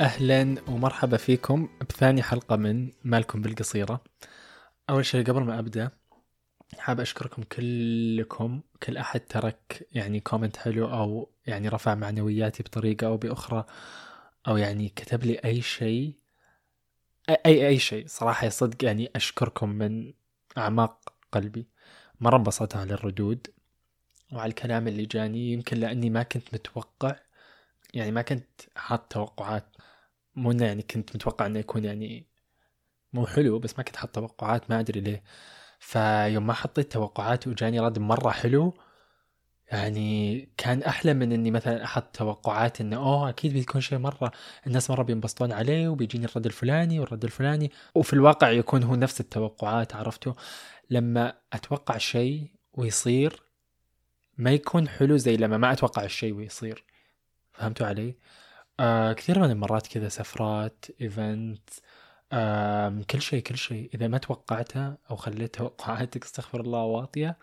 أهلا 0.00 0.56
ومرحبا 0.68 1.16
فيكم 1.16 1.68
بثاني 1.80 2.22
حلقة 2.22 2.56
من 2.56 2.90
مالكم 3.04 3.42
بالقصيرة. 3.42 4.04
أول 4.90 5.06
شيء 5.06 5.24
قبل 5.24 5.42
ما 5.42 5.58
أبدأ 5.58 5.90
حاب 6.78 7.00
أشكركم 7.00 7.42
كلكم 7.42 8.60
كل 8.82 8.96
أحد 8.96 9.20
ترك 9.20 9.88
يعني 9.92 10.20
comment 10.20 10.56
حلو 10.56 10.92
أو 10.92 11.30
يعني 11.46 11.68
رفع 11.68 11.94
معنوياتي 11.94 12.62
بطريقة 12.62 13.06
أو 13.06 13.16
بأخرى 13.16 13.64
أو 14.48 14.56
يعني 14.56 14.88
كتب 14.88 15.24
لي 15.24 15.34
أي 15.44 15.62
شيء 15.62 16.14
اي 17.46 17.68
اي 17.68 17.78
شيء. 17.78 18.06
صراحة 18.06 18.48
صدق 18.48 18.84
يعني 18.84 19.10
أشكركم 19.16 19.68
من 19.68 20.12
أعماق 20.58 21.12
قلبي. 21.32 21.66
مره 22.20 22.36
انبسطت 22.36 22.76
على 22.76 22.94
الردود 22.94 23.46
وعلى 24.32 24.48
الكلام 24.50 24.88
اللي 24.88 25.06
جاني 25.06 25.52
يمكن 25.52 25.76
لأني 25.76 26.10
ما 26.10 26.22
كنت 26.22 26.54
متوقع 26.54 27.16
يعني 27.94 28.10
ما 28.12 28.22
كنت 28.22 28.48
حاط 28.76 29.12
توقعات 29.12 29.76
مو 30.36 30.50
إنه 30.50 30.64
يعني 30.64 30.82
كنت 30.82 31.16
متوقع 31.16 31.46
إنه 31.46 31.58
يكون 31.58 31.84
يعني 31.84 32.26
مو 33.12 33.26
حلو 33.26 33.58
بس 33.58 33.78
ما 33.78 33.84
كنت 33.84 33.96
حاط 33.96 34.10
توقعات 34.14 34.70
ما 34.70 34.80
أدري 34.80 35.00
ليه. 35.00 35.22
فيوم 35.80 36.46
ما 36.46 36.52
حطيت 36.52 36.92
توقعات 36.92 37.46
وجاني 37.48 37.80
رد 37.80 37.98
مرة 37.98 38.30
حلو 38.30 38.74
يعني 39.72 40.48
كان 40.56 40.82
أحلى 40.82 41.14
من 41.14 41.32
إني 41.32 41.50
مثلا 41.50 41.84
أحط 41.84 42.16
توقعات 42.16 42.80
إنه 42.80 42.96
أوه 42.96 43.28
أكيد 43.28 43.52
بيكون 43.52 43.80
شيء 43.80 43.98
مرة 43.98 44.32
الناس 44.66 44.90
مرة 44.90 45.02
بينبسطون 45.02 45.52
عليه 45.52 45.88
وبيجيني 45.88 46.24
الرد 46.24 46.46
الفلاني 46.46 47.00
والرد 47.00 47.24
الفلاني 47.24 47.70
وفي 47.94 48.12
الواقع 48.12 48.50
يكون 48.50 48.82
هو 48.82 48.94
نفس 48.96 49.20
التوقعات 49.20 49.94
عرفتوا؟ 49.94 50.32
لما 50.90 51.34
أتوقع 51.52 51.98
شيء 51.98 52.50
ويصير 52.72 53.42
ما 54.38 54.50
يكون 54.52 54.88
حلو 54.88 55.16
زي 55.16 55.36
لما 55.36 55.56
ما 55.56 55.72
أتوقع 55.72 56.04
الشيء 56.04 56.34
ويصير. 56.34 56.84
فهمتوا 57.58 57.86
علي؟ 57.86 58.14
آه 58.80 59.12
كثير 59.12 59.38
من 59.38 59.50
المرات 59.50 59.86
كذا 59.86 60.08
سفرات 60.08 60.84
إيفنت 61.00 61.70
آه 62.32 63.02
كل 63.10 63.22
شيء 63.22 63.42
كل 63.42 63.56
شيء. 63.58 63.90
إذا 63.94 64.08
ما 64.08 64.18
توقعته 64.18 64.94
أو 65.10 65.16
خليت 65.16 65.54
توقعاتك 65.56 66.24
استغفر 66.24 66.60
الله 66.60 66.82
واطية 66.82 67.38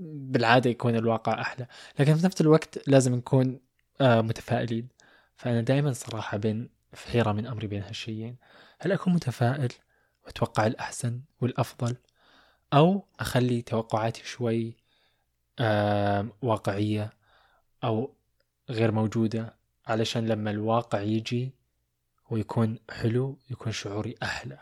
بالعادة 0.00 0.70
يكون 0.70 0.96
الواقع 0.96 1.40
أحلى. 1.40 1.66
لكن 1.98 2.14
في 2.16 2.26
نفس 2.26 2.40
الوقت 2.40 2.88
لازم 2.88 3.14
نكون 3.14 3.60
آه 4.00 4.20
متفائلين. 4.20 4.88
فأنا 5.36 5.60
دائما 5.60 5.92
صراحة 5.92 6.36
بين 6.36 6.70
في 6.92 7.08
حيرة 7.08 7.32
من 7.32 7.46
أمري 7.46 7.66
بين 7.66 7.82
هالشيئين. 7.82 8.36
هل 8.80 8.92
أكون 8.92 9.12
متفائل 9.14 9.72
وأتوقع 10.24 10.66
الأحسن 10.66 11.20
والأفضل؟ 11.40 11.96
أو 12.72 13.04
أخلي 13.20 13.62
توقعاتي 13.62 14.24
شوي 14.24 14.76
آه 15.58 16.28
واقعية 16.42 17.12
أو 17.84 18.14
غير 18.70 18.92
موجودة 18.92 19.54
علشان 19.86 20.26
لما 20.26 20.50
الواقع 20.50 21.00
يجي 21.00 21.54
ويكون 22.30 22.78
حلو 22.90 23.38
يكون 23.50 23.72
شعوري 23.72 24.14
أحلى. 24.22 24.58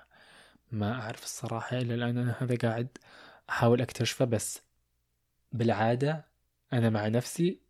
ما 0.72 0.92
أعرف 0.92 1.24
الصراحة 1.24 1.78
إلا 1.78 1.94
الآن 1.94 2.18
أنا 2.18 2.36
هذا 2.38 2.56
قاعد 2.56 2.88
أحاول 3.50 3.80
أكتشفه 3.80 4.24
بس 4.24 4.62
بالعادة 5.52 6.24
أنا 6.72 6.90
مع 6.90 7.08
نفسي 7.08 7.60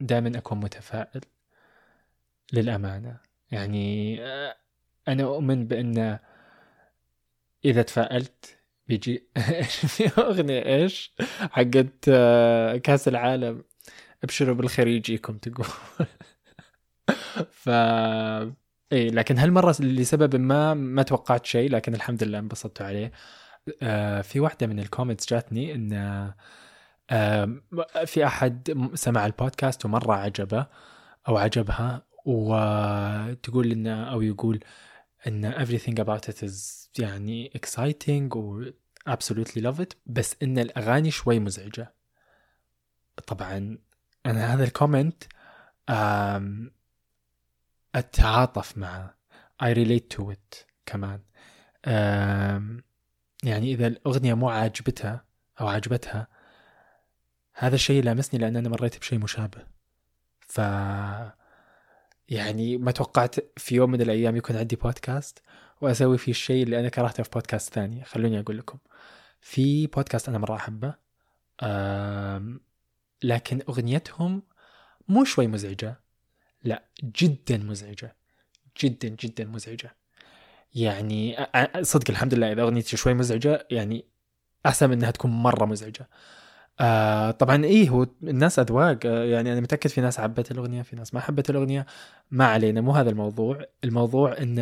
دائما 0.00 0.38
أكون 0.38 0.60
متفائل 0.60 1.20
للأمانة. 2.52 3.20
يعني 3.50 4.16
آه، 4.24 4.56
أنا 5.08 5.22
أؤمن 5.22 5.66
بأن 5.66 6.18
إذا 7.64 7.82
تفائلت 7.82 8.58
بيجي 8.88 9.28
في 9.94 10.08
أغنية 10.20 10.64
إيش 10.66 11.14
حقت 11.50 12.08
آه، 12.08 12.76
كأس 12.76 13.08
العالم؟ 13.08 13.64
ابشروا 14.24 14.54
بالخير 14.54 14.86
يجيكم 14.86 15.38
تقول. 15.38 15.66
ف 17.62 17.68
اي 18.92 19.10
لكن 19.10 19.38
هالمرة 19.38 19.76
لسبب 19.80 20.36
ما 20.36 20.74
ما 20.74 21.02
توقعت 21.02 21.46
شيء 21.46 21.70
لكن 21.70 21.94
الحمد 21.94 22.24
لله 22.24 22.38
انبسطت 22.38 22.82
عليه. 22.82 23.12
آه 23.82 24.20
في 24.22 24.40
واحدة 24.40 24.66
من 24.66 24.78
ال 24.78 24.84
comments 24.84 25.28
جاتني 25.28 25.74
إن 25.74 25.92
آه 27.10 27.60
في 28.06 28.26
أحد 28.26 28.90
سمع 28.94 29.26
البودكاست 29.26 29.84
ومرة 29.84 30.14
عجبه 30.14 30.66
أو 31.28 31.36
عجبها 31.36 32.06
وتقول 32.24 33.70
إنه 33.72 34.04
أو 34.12 34.22
يقول 34.22 34.60
إن 35.26 35.52
everything 35.54 35.94
about 36.04 36.28
it 36.30 36.42
is 36.48 36.88
يعني 36.98 37.50
exciting 37.58 38.36
و 38.36 38.64
absolutely 39.10 39.60
love 39.62 39.80
it 39.80 39.94
بس 40.06 40.36
إن 40.42 40.58
الأغاني 40.58 41.10
شوي 41.10 41.38
مزعجة. 41.38 41.94
طبعا 43.26 43.78
أنا 44.26 44.54
هذا 44.54 44.64
الكومنت 44.64 45.24
أتعاطف 47.94 48.78
معه. 48.78 49.16
I 49.62 49.66
relate 49.66 50.16
to 50.16 50.22
it 50.32 50.64
كمان. 50.86 51.20
يعني 53.42 53.72
إذا 53.72 53.86
الأغنية 53.86 54.34
مو 54.34 54.48
عاجبتها 54.48 55.24
أو 55.60 55.68
عجبتها 55.68 56.28
هذا 57.54 57.74
الشيء 57.74 58.02
لامسني 58.02 58.40
لأن 58.40 58.56
أنا 58.56 58.68
مريت 58.68 58.98
بشيء 58.98 59.18
مشابه. 59.18 59.66
ف 60.40 60.58
يعني 62.28 62.76
ما 62.76 62.90
توقعت 62.90 63.34
في 63.58 63.74
يوم 63.74 63.90
من 63.90 64.00
الأيام 64.00 64.36
يكون 64.36 64.56
عندي 64.56 64.76
بودكاست 64.76 65.42
وأسوي 65.80 66.18
فيه 66.18 66.32
الشيء 66.32 66.62
اللي 66.62 66.80
أنا 66.80 66.88
كرهته 66.88 67.22
في 67.22 67.30
بودكاست 67.30 67.74
ثاني. 67.74 68.04
خلوني 68.04 68.40
أقول 68.40 68.58
لكم. 68.58 68.78
في 69.40 69.86
بودكاست 69.86 70.28
أنا 70.28 70.38
مرة 70.38 70.56
أحبه. 70.56 70.94
لكن 73.22 73.62
أغنيتهم 73.68 74.42
مو 75.08 75.24
شوي 75.24 75.46
مزعجة. 75.46 76.00
لا 76.64 76.82
جدا 77.22 77.58
مزعجة. 77.58 78.16
جدا 78.80 79.08
جدا 79.08 79.44
مزعجة. 79.44 79.96
يعني 80.74 81.36
صدق 81.82 82.10
الحمد 82.10 82.34
لله 82.34 82.52
إذا 82.52 82.62
أغنيتي 82.62 82.96
شوي 82.96 83.14
مزعجة 83.14 83.66
يعني 83.70 84.04
أحسن 84.66 84.86
من 84.86 84.92
إنها 84.92 85.10
تكون 85.10 85.30
مرة 85.30 85.64
مزعجة. 85.64 86.08
آه 86.80 87.30
طبعا 87.30 87.64
إيه 87.64 87.88
هو 87.88 88.06
الناس 88.22 88.58
أذواق. 88.58 88.98
آه 89.06 89.24
يعني 89.24 89.52
أنا 89.52 89.60
متأكد 89.60 89.90
في 89.90 90.00
ناس 90.00 90.20
حبت 90.20 90.50
الأغنية 90.50 90.82
في 90.82 90.96
ناس 90.96 91.14
ما 91.14 91.20
حبت 91.20 91.50
الأغنية. 91.50 91.86
ما 92.30 92.44
علينا 92.46 92.80
مو 92.80 92.92
هذا 92.92 93.10
الموضوع. 93.10 93.64
الموضوع 93.84 94.38
إن 94.38 94.58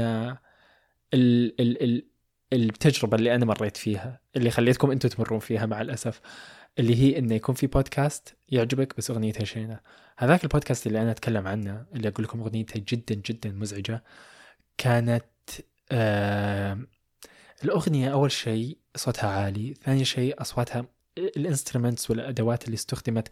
ال 1.14 1.60
ال 1.60 1.82
ال 1.82 2.04
التجربة 2.53 3.16
اللي 3.16 3.34
أنا 3.34 3.44
مريت 3.44 3.76
فيها 3.76 4.20
اللي 4.37 4.50
خليتكم 4.50 4.91
أنتم 4.91 5.09
تمرون 5.09 5.38
فيها 5.38 5.66
مع 5.66 5.81
الأسف. 5.81 6.20
اللي 6.78 6.96
هي 6.96 7.18
انه 7.18 7.34
يكون 7.34 7.54
في 7.54 7.66
بودكاست 7.66 8.36
يعجبك 8.48 8.96
بس 8.96 9.10
اغنيتها 9.10 9.44
شينه 9.44 9.80
هذاك 10.18 10.44
البودكاست 10.44 10.86
اللي 10.86 11.02
أنا 11.02 11.10
اتكلم 11.10 11.46
عنه 11.46 11.86
اللي 11.94 12.08
أقول 12.08 12.24
لكم 12.24 12.40
اغنيتها 12.40 12.78
جدا 12.88 13.14
جدا 13.14 13.50
مزعجه 13.52 14.04
كانت 14.78 15.24
آه 15.92 16.78
الاغنيه 17.64 18.12
اول 18.12 18.32
شيء 18.32 18.78
صوتها 18.96 19.30
عالي 19.30 19.74
ثاني 19.74 20.04
شيء 20.04 20.40
اصواتها 20.40 20.86
الانسترومنتس 21.18 22.10
والادوات 22.10 22.64
اللي 22.64 22.74
استخدمت 22.74 23.28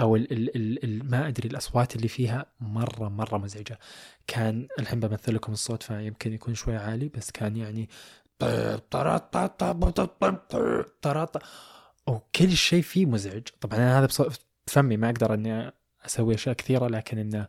أو 0.00 0.16
ال 0.16 0.32
ال 0.32 0.84
ال 0.84 1.10
ما 1.10 1.28
ادري 1.28 1.48
الاصوات 1.48 1.96
اللي 1.96 2.08
فيها 2.08 2.46
مره 2.60 3.08
مره 3.08 3.38
مزعجه 3.38 3.78
كان 4.26 4.68
الحين 4.78 5.00
بمثل 5.00 5.34
لكم 5.34 5.52
الصوت 5.52 5.82
فيمكن 5.82 6.32
يكون 6.32 6.54
شوي 6.54 6.76
عالي 6.76 7.08
بس 7.08 7.30
كان 7.30 7.56
يعني 7.56 7.88
وكل 12.06 12.56
شيء 12.56 12.82
فيه 12.82 13.06
مزعج. 13.06 13.42
طبعا 13.60 13.76
أنا 13.76 13.98
هذا 13.98 14.08
بفمي 14.66 14.96
ما 14.96 15.10
أقدر 15.10 15.34
إني 15.34 15.72
أسوي 16.06 16.34
أشياء 16.34 16.54
كثيرة 16.54 16.86
لكن 16.86 17.18
إنه 17.18 17.48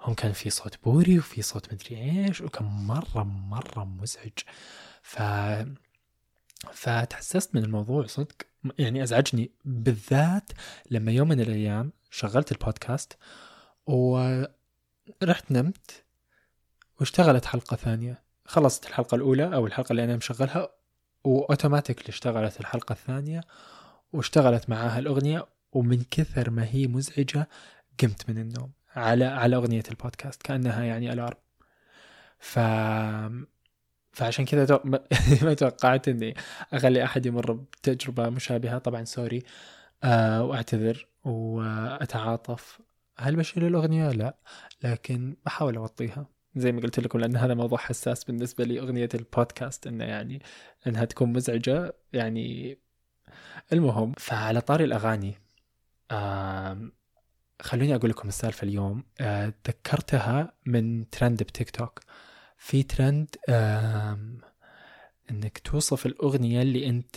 هم 0.00 0.14
كان 0.14 0.32
في 0.32 0.50
صوت 0.50 0.84
بوري 0.84 1.18
وفي 1.18 1.42
صوت 1.42 1.72
مدري 1.72 1.96
إيش 1.96 2.40
وكان 2.40 2.66
مرة 2.66 3.22
مرة 3.22 3.84
مزعج. 3.84 4.38
ف 5.02 5.22
فتحسست 6.72 7.54
من 7.54 7.64
الموضوع 7.64 8.06
صدق. 8.06 8.36
يعني 8.78 9.02
أزعجني 9.02 9.50
بالذات 9.64 10.52
لما 10.90 11.12
يوم 11.12 11.28
من 11.28 11.40
الأيام 11.40 11.92
شغلت 12.10 12.52
البودكاست 12.52 13.16
ورحت 13.86 15.50
نمت 15.50 16.04
واشتغلت 17.00 17.44
حلقة 17.44 17.76
ثانية. 17.76 18.22
خلصت 18.44 18.86
الحلقة 18.86 19.14
الأولى 19.14 19.54
أو 19.54 19.66
الحلقة 19.66 19.90
اللي 19.92 20.04
أنا 20.04 20.16
مشغلها 20.16 20.68
وأوتوماتيكلي 21.24 22.08
اشتغلت 22.08 22.60
الحلقة 22.60 22.92
الثانية 22.92 23.40
واشتغلت 24.12 24.70
معاها 24.70 24.98
الأغنية 24.98 25.46
ومن 25.72 26.02
كثر 26.10 26.50
ما 26.50 26.64
هي 26.64 26.86
مزعجة 26.86 27.48
قمت 28.00 28.30
من 28.30 28.38
النوم 28.38 28.72
على 28.96 29.24
على 29.24 29.56
أغنية 29.56 29.82
البودكاست 29.90 30.42
كأنها 30.42 30.84
يعني 30.84 31.12
ألارم 31.12 31.36
ف 32.38 32.58
فعشان 34.12 34.44
كذا. 34.44 34.80
ما 35.42 35.54
توقعت 35.54 36.08
إني 36.08 36.34
أخلي 36.72 37.04
أحد 37.04 37.26
يمر 37.26 37.52
بتجربة 37.52 38.28
مشابهة 38.28 38.78
طبعا 38.78 39.04
سوري 39.04 39.42
أه 40.04 40.44
وأعتذر 40.44 41.06
وأتعاطف 41.24 42.80
هل 43.18 43.36
بشيل 43.36 43.64
الأغنية؟ 43.64 44.10
لا 44.10 44.36
لكن 44.84 45.36
بحاول 45.46 45.76
أوطيها 45.76 46.26
زي 46.56 46.72
ما 46.72 46.80
قلت 46.80 47.00
لكم 47.00 47.18
لأن 47.18 47.36
هذا 47.36 47.54
موضوع 47.54 47.78
حساس 47.78 48.24
بالنسبة 48.24 48.64
لي 48.64 48.80
اغنيه 48.80 49.08
البودكاست 49.14 49.86
إنه 49.86 50.04
يعني 50.04 50.42
إنها 50.86 51.04
تكون 51.04 51.32
مزعجة 51.32 51.94
يعني 52.12 52.78
المهم. 53.72 54.12
فعلى 54.18 54.60
طاري 54.60 54.84
الأغاني 54.84 55.38
خلوني 57.62 57.94
أقول 57.94 58.10
لكم 58.10 58.28
السالفة 58.28 58.64
اليوم. 58.64 59.04
آه، 59.20 59.52
تذكرتها 59.64 60.52
من 60.66 61.10
ترند 61.10 61.42
بتيك 61.42 61.70
توك. 61.70 62.00
في 62.56 62.82
ترند 62.82 63.36
آم، 63.48 64.38
إنك 65.30 65.58
توصف 65.58 66.06
الأغنية 66.06 66.62
اللي 66.62 66.86
أنت 66.86 67.16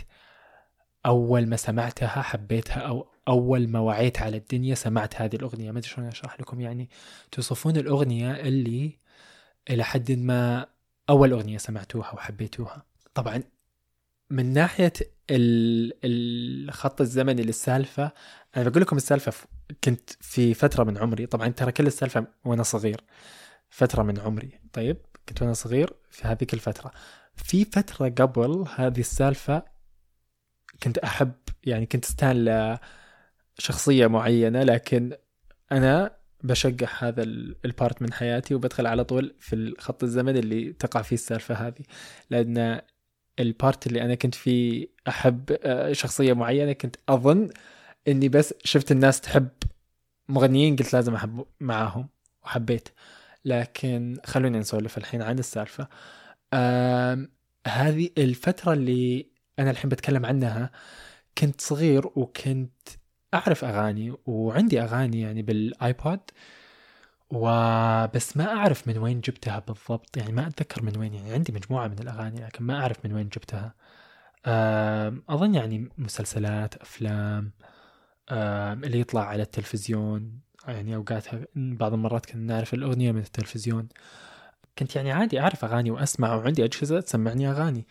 أول 1.05 1.47
ما 1.47 1.55
سمعتها 1.55 2.21
حبيتها 2.21 2.79
أو 2.79 3.07
أول 3.27 3.67
ما 3.67 3.79
وعيت 3.79 4.21
على 4.21 4.37
الدنيا 4.37 4.75
سمعت 4.75 5.21
هذه 5.21 5.35
الأغنية. 5.35 5.71
ما 5.71 5.79
أدري 5.79 5.89
شلون 5.89 6.07
أشرح 6.07 6.39
لكم 6.39 6.61
يعني 6.61 6.89
توصفون 7.31 7.77
الأغنية 7.77 8.31
اللي 8.31 8.97
إلى 9.69 9.83
حد 9.83 10.11
ما 10.11 10.67
أول 11.09 11.31
أغنية 11.31 11.57
سمعتوها 11.57 12.13
وحبيتوها. 12.13 12.85
طبعا 13.13 13.43
من 14.29 14.53
ناحية 14.53 14.93
ال- 15.31 15.93
الخط 16.03 17.01
الزمني 17.01 17.41
للسالفة 17.43 18.11
أنا 18.57 18.69
بقول 18.69 18.81
لكم 18.81 18.97
السالفة 18.97 19.33
كنت 19.83 20.09
في 20.21 20.53
فترة 20.53 20.83
من 20.83 20.97
عمري. 20.97 21.25
طبعا 21.25 21.47
ترى 21.47 21.71
كل 21.71 21.87
السالفة 21.87 22.27
وأنا 22.45 22.63
صغير. 22.63 23.01
فترة 23.69 24.03
من 24.03 24.19
عمري. 24.19 24.59
طيب 24.73 24.97
كنت 25.29 25.41
وأنا 25.41 25.53
صغير 25.53 25.93
في 26.09 26.27
هذيك 26.27 26.53
الفترة. 26.53 26.91
في 27.35 27.65
فترة 27.65 28.09
قبل 28.09 28.65
هذه 28.75 28.99
السالفة 28.99 29.63
كنت 30.83 30.97
أحب 30.97 31.31
يعني 31.63 31.85
كنت 31.85 32.05
أستاهل 32.05 32.77
شخصية 33.57 34.07
معينة 34.07 34.63
لكن 34.63 35.17
أنا 35.71 36.11
بشقح 36.47 37.03
هذا 37.03 37.23
ال- 37.23 37.55
ال 37.65 37.72
part 37.72 38.01
من 38.01 38.13
حياتي 38.13 38.55
وبدخل 38.55 38.87
على 38.87 39.03
طول 39.03 39.35
في 39.39 39.55
الخط 39.55 40.03
الزمني 40.03 40.39
اللي 40.39 40.73
تقع 40.73 41.01
فيه 41.01 41.15
السالفة 41.15 41.55
هذه. 41.55 41.83
لأن 42.29 42.81
ال 43.39 43.49
part 43.49 43.87
اللي 43.87 44.01
أنا 44.01 44.15
كنت 44.15 44.35
فيه 44.35 44.87
أحب 45.07 45.57
آه، 45.63 45.93
شخصية 45.93 46.33
معينة 46.33 46.73
كنت 46.73 46.95
أظن 47.09 47.49
إني 48.07 48.29
بس 48.29 48.53
شفت 48.63 48.91
الناس 48.91 49.21
تحب 49.21 49.49
مغنيين 50.29 50.75
قلت 50.75 50.93
لازم 50.93 51.15
أحب 51.15 51.45
معاهم 51.59 52.09
وحبيت. 52.43 52.89
لكن 53.45 54.17
خلونا 54.25 54.59
نسولف 54.59 54.97
الحين 54.97 55.21
عن 55.21 55.39
السالفة. 55.39 55.87
هذه 57.67 58.09
الفترة 58.17 58.73
اللي 58.73 59.27
أنا 59.59 59.71
الحين 59.71 59.89
بتكلم 59.89 60.25
عنها 60.25 60.71
كنت 61.37 61.61
صغير 61.61 62.07
وكنت 62.07 62.87
أعرف 63.35 63.63
أغاني 63.65 64.13
وعندي 64.25 64.81
أغاني 64.81 65.21
يعني 65.21 65.41
بالايبود 65.41 66.19
وبس 67.29 68.37
ما 68.37 68.45
أعرف 68.45 68.87
من 68.87 68.97
وين 68.97 69.21
جبتها 69.21 69.59
بالضبط. 69.59 70.17
يعني 70.17 70.31
ما 70.31 70.47
أتذكر 70.47 70.83
من 70.83 70.97
وين 70.97 71.13
يعني 71.13 71.33
عندي 71.33 71.53
مجموعة 71.53 71.87
من 71.87 71.99
الأغاني 71.99 72.45
لكن 72.45 72.65
ما 72.65 72.79
أعرف 72.79 73.05
من 73.05 73.13
وين 73.13 73.29
جبتها. 73.29 73.73
أظن 75.29 75.55
يعني 75.55 75.89
مسلسلات 75.97 76.75
أفلام 76.75 77.51
اللي 78.31 78.99
يطلع 78.99 79.25
على 79.27 79.43
التلفزيون. 79.43 80.39
يعني 80.67 80.95
أوقاتها 80.95 81.47
بعض 81.55 81.93
المرات 81.93 82.25
كنا 82.25 82.53
نعرف 82.53 82.73
الأغنية 82.73 83.11
من 83.11 83.19
التلفزيون. 83.19 83.87
كنت 84.79 84.95
يعني 84.95 85.11
عادي 85.11 85.39
أعرف 85.39 85.65
أغاني 85.65 85.91
وأسمع 85.91 86.35
وعندي 86.35 86.65
أجهزة 86.65 86.99
تسمعني 86.99 87.49
أغاني. 87.49 87.87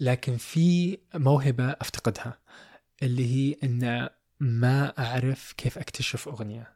لكن 0.00 0.36
في 0.36 0.98
موهبة 1.14 1.70
أفتقدها 1.70 2.38
اللي 3.02 3.26
هي 3.34 3.56
إن 3.64 4.08
ما 4.42 4.92
أعرف 4.98 5.52
كيف 5.56 5.78
أكتشف 5.78 6.28
أغنية. 6.28 6.72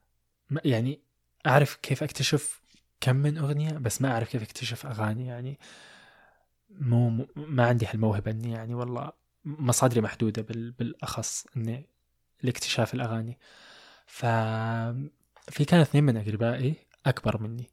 ما- 0.50 0.60
يعني 0.64 1.00
أعرف 1.46 1.74
كيف 1.76 2.02
أكتشف 2.02 2.60
كم 3.00 3.16
من 3.16 3.38
أغنية 3.38 3.70
بس 3.72 4.02
ما 4.02 4.12
أعرف 4.12 4.28
كيف 4.30 4.42
أكتشف 4.42 4.86
أغاني 4.86 5.26
يعني 5.26 5.58
مو 6.70 7.26
ما 7.36 7.66
عندي 7.66 7.86
هالموهبة 7.86 8.30
إني 8.30 8.50
يعني 8.52 8.74
والله 8.74 9.12
مصادري 9.44 10.00
محدودة 10.00 10.42
بال 10.42 10.70
بالأخص 10.70 11.46
إني 11.56 11.86
لاكتشاف 12.42 12.94
الأغاني. 12.94 13.38
ف 14.06 14.26
في 15.48 15.64
كان 15.64 15.80
اثنين 15.80 16.04
من 16.04 16.16
أقربائي 16.16 16.74
أكبر 17.06 17.42
مني 17.42 17.70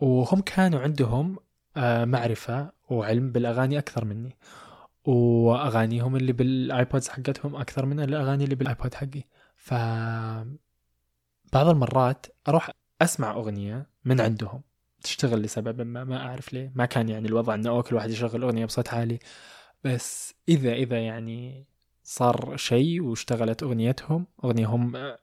وهم 0.00 0.40
كانوا 0.40 0.80
عندهم 0.80 1.38
آه، 1.76 2.04
معرفة 2.04 2.72
وعلم 2.88 3.32
بالأغاني 3.32 3.78
أكثر 3.78 4.04
مني. 4.04 4.36
وأغانيهم 5.06 6.16
اللي 6.16 6.32
بال 6.32 6.54
iPods 6.54 7.08
حقتهم 7.08 7.56
أكثر 7.56 7.86
من 7.86 8.00
الأغاني 8.00 8.44
اللي 8.44 8.54
بال 8.54 8.67
iPod 8.67 8.94
حقي. 8.94 9.22
ف 9.56 9.74
بعض 11.52 11.68
المرات 11.68 12.26
أروح 12.48 12.70
أسمع 13.02 13.30
أغنية 13.32 13.86
من 14.04 14.20
عندهم 14.20 14.62
تشتغل 15.02 15.42
لسبب 15.42 15.80
ما 15.80 16.04
ما 16.04 16.16
أعرف 16.26 16.52
ليه. 16.52 16.72
ما 16.74 16.86
كان 16.86 17.08
يعني 17.08 17.28
الوضع 17.28 17.54
إنه 17.54 17.70
أوه 17.70 17.82
كل 17.82 17.96
واحد 17.96 18.10
يشغل 18.10 18.42
أغنية 18.42 18.64
بصوت 18.64 18.88
عالي. 18.88 19.18
بس 19.84 20.34
إذا 20.48 20.72
إذا 20.72 20.98
يعني 20.98 21.66
صار 22.04 22.56
شيء 22.56 23.02
واشتغلت 23.02 23.62
أغنيتهم 23.62 24.26
اغنيه 24.44 24.66
هم 24.66 24.96
آه، 24.96 25.18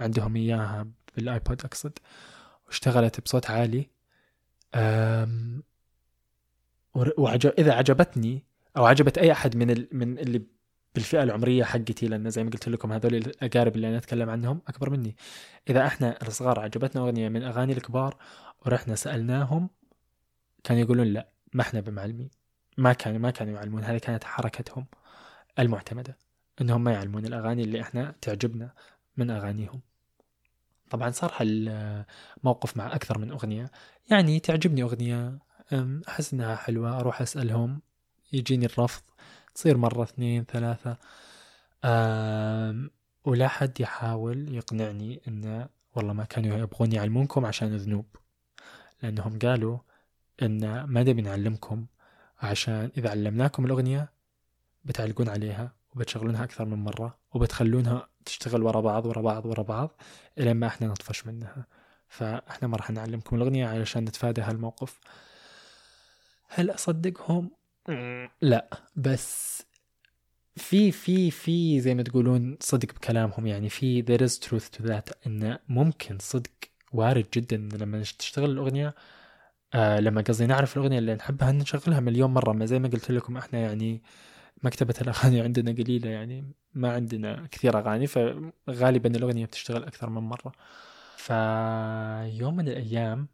عندهم 0.00 0.36
إياها 0.36 0.86
بالايبود 1.16 1.64
أقصد 1.64 1.98
واشتغلت 2.66 3.20
بصوت 3.20 3.50
عالي 3.50 3.90
أم 4.74 5.62
وعجب 6.94 7.52
إذا 7.58 7.72
عجبتني 7.74 8.44
أو 8.78 8.86
عجبت 8.86 9.18
أي 9.18 9.32
أحد 9.32 9.56
من 9.56 9.70
ال... 9.70 9.88
من 9.92 10.18
اللي 10.18 10.42
بالفئة 10.94 11.22
العمرية 11.22 11.64
حقتي 11.64 12.06
لأن 12.06 12.30
زي 12.30 12.44
ما 12.44 12.50
قلت 12.50 12.68
لكم 12.68 12.92
هذول 12.92 13.14
الأقارب 13.14 13.76
اللي 13.76 13.88
أنا 13.88 13.96
أتكلم 13.96 14.30
عنهم 14.30 14.62
أكبر 14.68 14.90
مني. 14.90 15.16
إذا 15.70 15.86
إحنا 15.86 16.18
الصغار 16.22 16.60
عجبتنا 16.60 17.02
أغنية 17.02 17.28
من 17.28 17.42
أغاني 17.42 17.72
الكبار 17.72 18.16
ورحنا 18.66 18.94
سألناهم 18.94 19.70
كانوا 20.64 20.82
يقولون 20.82 21.06
لا 21.06 21.28
ما 21.52 21.62
إحنا 21.62 21.80
بمعلمين. 21.80 22.30
ما 22.78 22.92
كانوا 22.92 23.18
ما 23.18 23.30
كانوا 23.30 23.54
يعلمون. 23.54 23.84
هذه 23.84 23.98
كانت 23.98 24.24
حركتهم 24.24 24.86
المعتمدة 25.58 26.18
إنهم 26.60 26.84
ما 26.84 26.92
يعلمون 26.92 27.26
الأغاني 27.26 27.62
اللي 27.62 27.80
إحنا 27.80 28.14
تعجبنا 28.20 28.72
من 29.16 29.30
أغانيهم. 29.30 29.80
طبعا 30.90 31.10
صار 31.10 31.32
هالموقف 31.36 32.76
مع 32.76 32.94
أكثر 32.94 33.18
من 33.18 33.30
أغنية. 33.30 33.70
يعني 34.10 34.40
تعجبني 34.40 34.82
أغنية 34.82 35.38
أحس 36.08 36.34
إنها 36.34 36.56
حلوة 36.56 37.00
أروح 37.00 37.22
أسألهم 37.22 37.80
يجيني 38.32 38.66
الرفض 38.66 39.02
تصير 39.54 39.76
مرة 39.76 40.02
اثنين 40.02 40.44
ثلاثة. 40.44 40.96
ولا 43.24 43.48
حد 43.48 43.80
يحاول 43.80 44.54
يقنعني 44.54 45.20
انه 45.28 45.68
والله 45.94 46.12
ما 46.12 46.24
كانوا 46.24 46.58
يبغون 46.58 46.92
يعلمونكم 46.92 47.46
عشان 47.46 47.76
ذنوب 47.76 48.06
لأنهم 49.02 49.38
قالوا 49.38 49.78
إن 50.42 50.84
ما 50.84 51.02
نبي 51.02 51.22
نعلمكم 51.22 51.86
عشان 52.42 52.90
إذا 52.96 53.10
علمناكم 53.10 53.64
الأغنية 53.64 54.12
بتعلقون 54.84 55.28
عليها 55.28 55.72
وبتشغلونها 55.94 56.44
أكثر 56.44 56.64
من 56.64 56.84
مرة 56.84 57.18
وبتخلونها 57.32 58.08
تشتغل 58.24 58.62
ورا 58.62 58.80
بعض 58.80 59.06
ورا 59.06 59.22
بعض 59.22 59.46
ورا 59.46 59.62
بعض 59.62 59.90
الين 60.38 60.56
ما 60.56 60.66
إحنا 60.66 60.86
نطفش 60.86 61.26
منها. 61.26 61.66
فإحنا 62.08 62.68
ما 62.68 62.76
راح 62.76 62.90
نعلمكم 62.90 63.36
الأغنية 63.36 63.66
علشان 63.66 64.04
نتفادى 64.04 64.40
هالموقف. 64.40 65.00
هل 66.48 66.70
أصدقهم؟ 66.70 67.50
لا 68.42 68.68
بس 68.96 69.62
في 70.56 70.92
في 70.92 71.30
في 71.30 71.80
زي 71.80 71.94
ما 71.94 72.02
تقولون 72.02 72.56
صدق 72.60 72.94
بكلامهم 72.94 73.46
يعني 73.46 73.68
في 73.68 74.02
there 74.02 74.20
is 74.30 74.48
truth 74.48 74.78
to 74.78 74.88
that 74.88 75.12
انه 75.26 75.58
ممكن 75.68 76.18
صدق 76.18 76.50
وارد 76.92 77.26
جدا 77.34 77.56
لما 77.56 78.02
تشتغل 78.02 78.50
الأغنية 78.50 78.94
آه 79.74 80.00
لما 80.00 80.20
قصدي 80.20 80.46
نعرف 80.46 80.76
الأغنية 80.76 80.98
اللي 80.98 81.14
نحبها 81.14 81.52
نشغلها 81.52 82.00
مليون 82.00 82.30
مرة. 82.34 82.52
ما 82.52 82.66
زي 82.66 82.78
ما 82.78 82.88
قلت 82.88 83.10
لكم 83.10 83.36
إحنا 83.36 83.58
يعني 83.58 84.02
مكتبة 84.62 84.94
الأغاني 85.00 85.40
عندنا 85.40 85.72
قليلة 85.72 86.10
يعني 86.10 86.52
ما 86.74 86.92
عندنا 86.92 87.48
كثير 87.50 87.78
أغاني 87.78 88.06
فغالبا 88.06 89.16
الأغنية 89.16 89.46
بتشتغل 89.46 89.84
أكثر 89.84 90.10
من 90.10 90.22
مرة. 90.22 90.52
فيوم 91.16 92.56
من 92.56 92.68
الأيام 92.68 93.28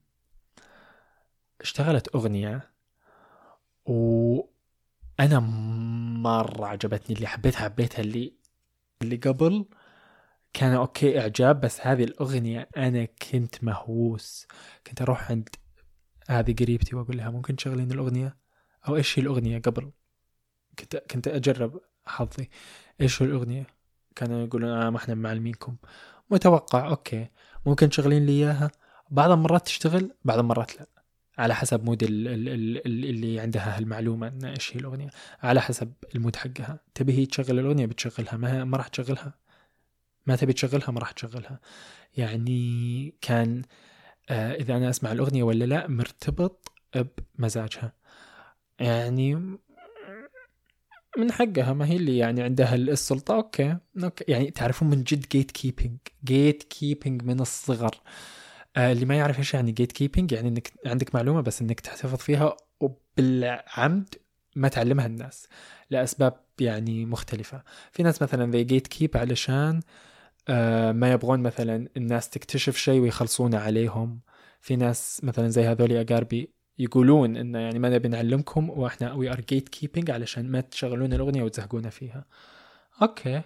اشتغلت 1.61 2.15
أغنية 2.15 2.74
وأنا 3.87 5.41
مرة 6.21 6.67
عجبتني 6.67 7.17
اللي 7.17 7.27
حبيتها 7.27 7.61
حبيتها 7.61 8.01
اللي 8.01 8.35
اللي 9.03 9.17
قبل. 9.17 9.67
كان 10.53 10.73
أوكي 10.75 11.21
إعجاب 11.21 11.61
بس 11.61 11.81
هذه 11.87 12.05
الأغنية 12.05 12.69
أنا 12.77 13.05
كنت 13.05 13.65
مهووس. 13.65 14.47
كنت 14.87 15.03
أروح 15.03 15.31
عند 15.31 15.49
هذه 16.29 16.55
قريبتي 16.61 16.97
وأقول 16.97 17.17
لها 17.17 17.31
ممكن 17.31 17.57
تشغلين 17.57 17.93
الأغنية؟ 17.93 18.37
أو 18.89 18.97
إيش 18.97 19.19
هي 19.19 19.23
الأغنية 19.23 19.59
قبل؟ 19.59 19.91
كنت 20.79 20.97
كنت 20.97 21.29
أجرب 21.29 21.81
حظي. 22.07 22.51
إيش 23.01 23.23
هو 23.23 23.29
الأغنية؟ 23.29 23.67
كانوا 24.17 24.45
يقولون 24.47 24.71
آه 24.71 24.91
ما 24.91 24.97
إحنا 24.97 25.15
معلمينكم. 25.15 25.77
متوقع 26.31 26.89
okay. 26.89 27.29
ممكن 27.67 27.89
تشغلين 27.89 28.27
لي 28.27 28.33
إياها؟ 28.33 28.71
بعض 29.11 29.31
المرات 29.31 29.67
تشتغل 29.67 30.15
بعض 30.25 30.39
المرات 30.39 30.77
لا. 30.81 30.87
على 31.39 31.55
حسب 31.55 31.85
mood 31.85 32.03
ال- 32.03 32.29
ال- 32.29 32.49
ال- 32.49 32.87
ال- 32.87 33.05
اللي 33.05 33.41
عندها 33.41 33.79
هالمعلومة 33.79 34.29
إن 34.29 34.45
إيش 34.45 34.77
هي 34.77 34.81
الأغنية. 34.81 35.11
على 35.43 35.61
حسب 35.61 35.93
ال 36.15 36.19
mood 36.19 36.37
حقها. 36.37 36.81
تبي 36.95 37.13
هي 37.19 37.27
تشغل 37.27 37.59
الأغنية 37.59 37.87
بتشغلها. 37.87 38.37
ما 38.37 38.65
ما 38.65 38.77
راح 38.77 38.89
تشغلها. 38.89 39.35
ما 40.27 40.37
تبي 40.37 40.53
تشغلها 40.53 40.91
ما 40.91 41.01
راح 41.01 41.11
تشغلها. 41.11 41.61
يعني 42.17 43.15
كان 43.21 43.63
آه 44.31 44.55
إذا 44.55 44.77
أنا 44.77 44.91
أسمع 44.91 45.13
الأغنية 45.13 45.43
ولا 45.43 45.65
لا 45.65 45.89
مرتبط 45.89 46.73
بمزاجها. 47.39 47.93
يعني 48.81 49.35
من 51.19 51.33
حقها. 51.33 51.73
ما 51.73 51.87
هي 51.87 51.97
اللي 51.97 52.19
يعني 52.19 52.43
عندها 52.43 52.75
السلطة. 52.75 53.35
okay. 53.35 53.77
okay. 54.05 54.25
يعني 54.29 54.51
تعرفون 54.51 54.91
من 54.91 55.03
جد 55.03 55.29
gatekeeping 55.29 55.99
gatekeeping 56.25 57.23
من 57.23 57.41
الصغر. 57.41 57.95
آه 57.95 58.01
اللي 58.77 59.05
ما 59.07 59.17
يعرف 59.17 59.39
إيش 59.39 59.55
يعني 59.55 59.73
gatekeeping 59.73 60.33
يعني 60.33 60.49
إنك 60.49 60.73
عندك 60.87 61.15
معلومة 61.15 61.41
بس 61.41 61.63
إنك 61.63 61.81
تحتفظ 61.81 62.19
فيها 62.19 62.57
وبالعمد 62.81 64.15
ما 64.57 64.69
تعلمها 64.69 65.07
الناس 65.07 65.49
لأسباب 65.91 66.41
يعني 66.61 67.07
مختلفة. 67.07 67.63
في 67.93 68.03
ناس 68.03 68.23
مثلا 68.23 68.51
they 68.51 68.65
gatekeep 68.65 69.17
علشان 69.17 69.81
آه 70.49 70.93
ما 70.93 71.13
يبغون 71.13 71.41
مثلا 71.41 71.89
الناس 71.97 72.29
تكتشف 72.31 72.77
شيء 72.77 73.01
ويخلصونه 73.01 73.59
عليهم. 73.59 74.21
في 74.61 74.77
ناس 74.77 75.21
مثلا 75.25 75.49
زي 75.49 75.65
هذول 75.65 75.93
اقاربي 75.93 76.55
يقولون 76.79 77.37
انه 77.37 77.59
يعني 77.59 77.79
ما 77.79 77.89
نبي 77.91 78.09
نعلمكم 78.09 78.71
وإحنا 78.71 79.13
we 79.13 79.33
are 79.33 79.41
gatekeeping 79.41 80.11
علشان 80.11 80.51
ما 80.51 80.61
تشغلون 80.61 81.13
الأغنية 81.13 81.43
وتزهقونا 81.43 81.91
فيها. 81.91 82.25
okay. 83.03 83.43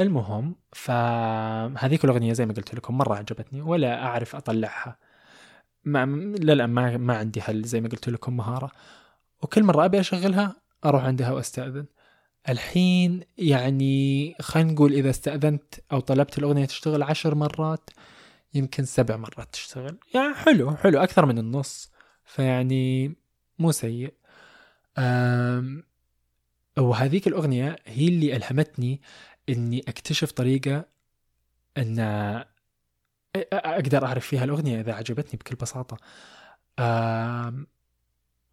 المهم 0.00 0.56
فهذيك 0.72 2.04
الأغنية 2.04 2.32
زي 2.32 2.46
ما 2.46 2.52
قلت 2.52 2.74
لكم 2.74 2.98
مرة 2.98 3.14
عجبتني 3.14 3.62
ولا 3.62 4.04
أعرف 4.04 4.36
أطلعها. 4.36 4.98
ما 5.84 6.06
للآن 6.40 6.70
ما 6.70 6.96
ما 6.96 7.16
عندي 7.16 7.40
هل 7.40 7.62
زي 7.62 7.80
ما 7.80 7.88
قلت 7.88 8.08
لكم 8.08 8.36
مهارة. 8.36 8.70
وكل 9.42 9.64
مرة 9.64 9.84
أبي 9.84 10.00
أشغلها 10.00 10.56
أروح 10.84 11.04
عندها 11.04 11.32
وأستأذن. 11.32 11.86
الحين 12.48 13.20
يعني 13.38 14.34
خلينا 14.40 14.72
نقول 14.72 14.92
إذا 14.92 15.10
استأذنت 15.10 15.74
أو 15.92 16.00
طلبت 16.00 16.38
الأغنية 16.38 16.64
تشتغل 16.64 17.02
عشر 17.02 17.34
مرات 17.34 17.90
يمكن 18.54 18.84
سبع 18.84 19.16
مرات 19.16 19.52
تشتغل. 19.52 19.98
يعني 20.14 20.34
حلو 20.34 20.76
حلو 20.76 21.02
أكثر 21.02 21.26
من 21.26 21.38
النص. 21.38 21.90
فيعني 22.24 23.14
مو 23.58 23.72
سيء. 23.72 24.14
وهذيك 26.78 27.26
الأغنية 27.26 27.76
هي 27.86 28.08
اللي 28.08 28.36
ألهمتني 28.36 29.00
إني 29.48 29.80
أكتشف 29.88 30.32
طريقة 30.32 30.86
أن 31.78 31.98
أقدر 33.52 34.04
أعرف 34.06 34.26
فيها 34.26 34.44
الأغنية 34.44 34.80
إذا 34.80 34.92
عجبتني 34.94 35.38
بكل 35.40 35.56
بساطة. 35.56 35.96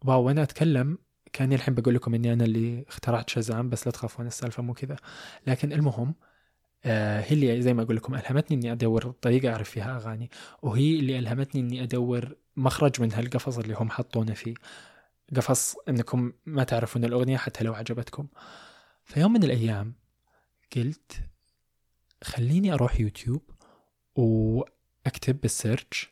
واو 0.04 0.22
وأنا 0.22 0.42
أتكلم 0.42 0.98
كأني 1.32 1.54
الحين 1.54 1.74
بقول 1.74 1.94
لكم 1.94 2.14
إني 2.14 2.32
أنا 2.32 2.44
اللي 2.44 2.84
اخترعت 2.88 3.30
شازام 3.30 3.70
بس 3.70 3.86
لا 3.86 3.92
تخافون 3.92 4.26
السالفة 4.26 4.62
مو 4.62 4.74
كذا. 4.74 4.96
لكن 5.46 5.72
المهم 5.72 6.14
آه، 6.84 7.20
هي 7.20 7.32
اللي 7.32 7.62
زي 7.62 7.74
ما 7.74 7.82
أقول 7.82 7.96
لكم 7.96 8.14
ألهمتني 8.14 8.56
إني 8.56 8.72
أدور 8.72 9.10
طريقة 9.10 9.52
أعرف 9.52 9.70
فيها 9.70 9.96
أغاني 9.96 10.30
وهي 10.62 10.98
اللي 10.98 11.18
ألهمتني 11.18 11.60
إني 11.60 11.82
أدور 11.82 12.36
مخرج 12.56 13.00
من 13.02 13.12
هالقفص 13.12 13.58
اللي 13.58 13.74
هم 13.74 13.90
حطونا 13.90 14.34
فيه. 14.34 14.54
قفص 15.36 15.76
إنكم 15.88 16.32
ما 16.46 16.64
تعرفون 16.64 17.04
الأغنية 17.04 17.36
حتى 17.36 17.64
لو 17.64 17.74
عجبتكم. 17.74 18.26
في 19.04 19.20
يوم 19.20 19.32
من 19.32 19.42
الأيام 19.44 19.94
قلت 20.76 21.12
خليني 22.24 22.72
أروح 22.72 23.00
يوتيوب 23.00 23.50
وأكتب 24.14 25.40
بالسيرش 25.40 26.10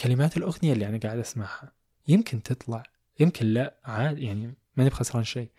كلمات 0.00 0.36
الأغنية 0.36 0.72
اللي 0.72 0.88
أنا 0.88 0.98
قاعد 0.98 1.18
أسمعها. 1.18 1.72
يمكن 2.08 2.42
تطلع 2.42 2.82
يمكن 3.20 3.46
لا 3.46 3.80
عادي 3.84 4.24
يعني 4.24 4.54
ماني 4.76 4.90
بخسران 4.90 5.24
شيء. 5.24 5.50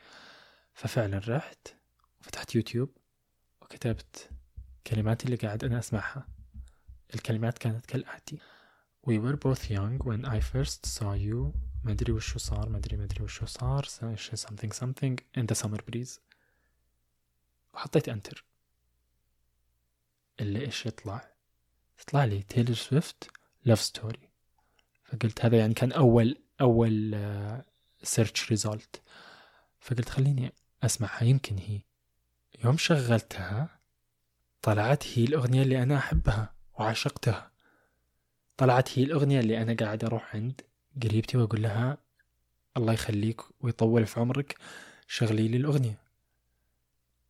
ففعلا 0.74 1.22
رحت 1.28 1.68
فتحت 2.22 2.56
يوتيوب 2.56 2.98
وكتبت 3.62 4.30
كلمات 4.88 5.26
اللي 5.26 5.36
قاعد 5.36 5.64
أنا 5.64 5.80
أسمعها. 5.80 6.28
الكلمات 7.16 7.58
كانت 7.58 7.86
كالآتي. 7.86 8.38
We 9.10 9.14
were 9.14 9.38
both 9.38 9.70
young 9.70 10.06
when 10.06 10.26
I 10.26 10.40
first 10.40 10.86
saw 10.86 11.14
you. 11.14 11.58
ما 11.84 11.92
أدري 11.92 12.12
وشو 12.12 12.40
صار 12.40 12.70
ما 12.70 12.78
أدري 12.78 13.24
وشو 13.24 13.46
صار. 13.46 13.86
Something 13.86 14.72
something 14.72 15.16
in 15.38 15.46
the 15.46 15.56
summer 15.56 15.82
breeze. 15.92 16.27
وحطيت 17.78 18.10
انتر 18.10 18.46
اللي 20.40 20.66
إيش 20.66 20.86
يطلع؟ 20.86 21.32
تطلع 21.98 22.26
لي 22.26 22.42
تيلر 22.42 22.74
سويفت 22.74 23.30
Love 23.66 23.82
Story 23.82 24.30
فقلت 25.06 25.46
هذا 25.46 25.58
يعني 25.58 25.74
كان 25.74 25.92
اول 25.92 26.38
أول 26.62 27.12
search 28.04 28.46
uh, 28.46 28.50
result 28.50 29.02
فقلت 29.80 30.10
خليني 30.10 30.54
أسمعها. 30.84 31.24
يمكن 31.24 31.58
هي. 31.58 31.82
يوم 32.64 32.78
شغلتها 32.78 33.80
طلعت 34.62 35.04
هي 35.08 35.24
الأغنية 35.24 35.62
اللي 35.62 35.84
أنا 35.84 35.98
أحبها 35.98 36.54
وعشقتها. 36.80 37.52
طلعت 38.58 39.00
هي 39.00 39.04
الأغنية 39.04 39.40
اللي 39.40 39.62
أنا 39.62 39.74
قاعد 39.74 40.04
أروح 40.04 40.36
عند 40.36 40.62
قريبتي 41.04 41.38
وأقول 41.38 41.62
لها 41.64 41.98
الله 42.78 42.94
يخليك 42.94 43.42
ويطول 43.62 44.06
في 44.06 44.20
عمرك 44.20 44.58
شغلي 45.08 45.48
لي 45.48 45.58
الأغنية. 45.58 46.07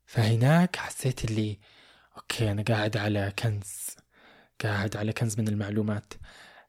فهناك 0.08 0.76
حسيت 0.76 1.26
اللي 1.26 1.60
أوكي 2.18 2.52
أنا 2.52 2.64
قاعد 2.64 2.98
على 2.98 3.34
كنز 3.40 3.96
قاعد 4.64 4.98
على 4.98 5.14
كنز 5.14 5.40
من 5.40 5.48
المعلومات. 5.48 6.14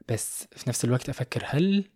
بس 0.08 0.46
في 0.56 0.68
نفس 0.68 0.84
الوقت 0.84 1.08
أفكر 1.08 1.42
هل 1.46 1.90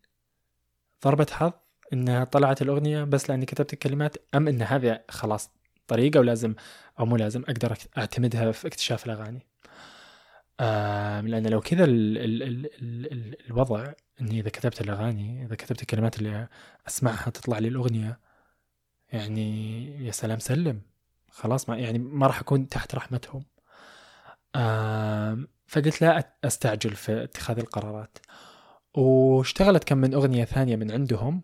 ضربة 1.05 1.27
حظ 1.33 1.53
إنها 1.93 2.25
طلعت 2.25 2.63
الأغنية 2.63 3.05
بس 3.05 3.31
لأني 3.31 3.47
كتبت 3.47 3.73
الكلمات 3.73 4.17
أم 4.35 4.49
إن 4.49 4.63
هذا 4.63 5.05
خلاص 5.11 5.51
طريقة 5.87 6.21
ولازم 6.21 6.55
أو 7.01 7.07
مو 7.07 7.17
لازم 7.17 7.43
أقدر 7.43 7.77
أعتمدها 7.99 8.53
في 8.53 8.67
اكتشاف 8.69 9.07
الأغاني؟ 9.07 9.47
لأن 11.29 11.47
لو 11.47 11.61
كذا 11.61 11.85
ال 11.85 12.19
ال 12.19 12.43
ال 12.43 12.67
ال 13.13 13.47
الوضع 13.47 13.93
إني 14.21 14.41
إذا 14.41 14.49
كتبت 14.51 14.81
الأغاني 14.81 15.45
إذا 15.45 15.55
كتبت 15.57 15.83
الكلمات 15.83 16.19
اللي 16.19 16.49
أسمعها 16.89 17.31
تطلع 17.31 17.59
لي 17.59 17.69
الأغنية 17.69 18.21
يعني 19.13 20.07
يا 20.07 20.13
سلام 20.13 20.39
سلم. 20.39 20.92
خلاص 21.33 21.69
ما 21.69 21.77
يعني 21.79 21.99
ما 21.99 22.27
راح 22.27 22.41
أكون 22.41 22.69
تحت 22.69 22.95
رحمتهم. 22.95 23.45
فقلت 25.67 26.03
لا 26.03 26.35
أستعجل 26.45 26.91
في 26.91 27.25
اتخاذ 27.25 27.59
القرارات. 27.59 28.19
واشتغلت 28.95 29.85
كم 29.85 29.99
من 29.99 30.15
أغنية 30.15 30.45
ثانية 30.45 30.77
من 30.77 30.93
عندهم. 30.93 31.43